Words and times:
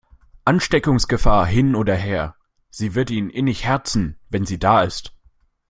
Ansteckungsgefahr 0.45 1.45
hin 1.45 1.75
oder 1.75 1.93
her, 1.93 2.35
sie 2.71 2.95
wird 2.95 3.11
ihn 3.11 3.29
innig 3.29 3.65
herzen, 3.65 4.17
wenn 4.29 4.47
sie 4.47 4.57
da 4.57 4.81
ist. 4.81 5.15